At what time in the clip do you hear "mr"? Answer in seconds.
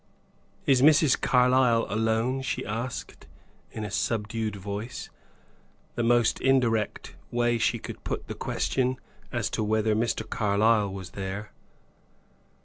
9.95-10.27